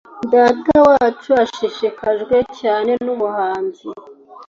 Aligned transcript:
Datawacu 0.31 1.29
ashishikajwe 1.43 2.37
cyane 2.59 2.91
n'ubuhanzi. 3.05 3.87